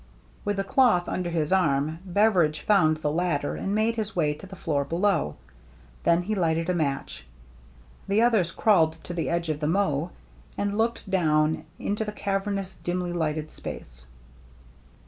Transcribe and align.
With 0.43 0.55
the 0.57 0.63
cloth 0.63 1.07
under 1.07 1.29
his 1.29 1.53
arm 1.53 1.99
Beveridge 2.03 2.61
found 2.61 2.97
the 2.97 3.11
ladder 3.11 3.53
and 3.55 3.75
made 3.75 3.97
his 3.97 4.15
way 4.15 4.33
to 4.33 4.47
the 4.47 4.55
floor 4.55 4.83
below. 4.83 5.35
Then 6.05 6.23
he 6.23 6.33
lighted 6.33 6.71
a 6.71 6.73
match. 6.73 7.23
The 8.07 8.19
others 8.23 8.51
crawled 8.51 8.93
to 9.03 9.13
the 9.13 9.29
edge 9.29 9.49
of 9.49 9.59
the 9.59 9.67
mow 9.67 10.09
and 10.57 10.75
looked 10.75 11.07
down 11.07 11.65
into 11.77 12.03
the 12.03 12.11
cavernous, 12.13 12.75
dimly 12.83 13.13
lighted 13.13 13.51
space. 13.51 14.07